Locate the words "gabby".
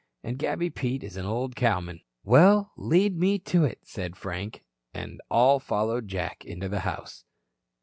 0.39-0.71